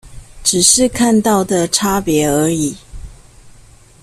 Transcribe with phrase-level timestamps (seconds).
[0.43, 2.75] 只是看到的差別而已？